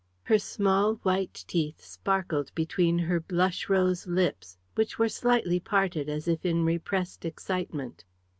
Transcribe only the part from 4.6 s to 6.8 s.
which were slightly parted as if in